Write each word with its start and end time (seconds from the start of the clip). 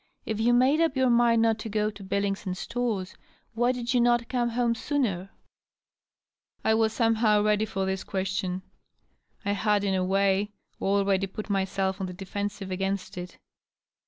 "If 0.31 0.39
you 0.39 0.51
made 0.51 0.81
up 0.81 0.97
your 0.97 1.11
mind 1.11 1.43
not 1.43 1.59
to 1.59 1.69
go 1.69 1.91
to 1.91 2.03
Billings 2.03 2.47
and 2.47 2.57
Storrs, 2.57 3.13
why 3.53 3.71
did 3.71 3.93
you 3.93 4.01
not 4.01 4.29
come 4.29 4.49
home 4.49 4.73
sooner?" 4.73 5.29
I 6.65 6.73
was 6.73 6.91
somehow 6.91 7.43
ready 7.43 7.65
for 7.65 7.85
this 7.85 8.03
question. 8.03 8.63
I 9.45 9.51
had, 9.51 9.83
in 9.83 9.93
a 9.93 10.03
way, 10.03 10.53
already 10.81 11.27
put 11.27 11.51
myself 11.51 12.01
on 12.01 12.07
the 12.07 12.13
defensive 12.13 12.71
against 12.71 13.15
it. 13.15 13.37